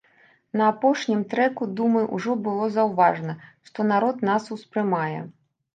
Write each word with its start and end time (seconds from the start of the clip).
На 0.61 0.69
апошнім 0.73 1.21
трэку, 1.33 1.67
думаю, 1.81 2.03
ўжо 2.21 2.31
было 2.49 2.73
заўважна, 2.79 3.39
што 3.69 3.79
народ 3.95 4.29
нас 4.33 4.53
успрымае. 4.59 5.17